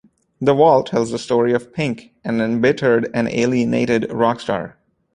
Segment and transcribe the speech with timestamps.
[0.41, 4.77] "The Wall" tells the story of Pink, an embittered and alienated rock star.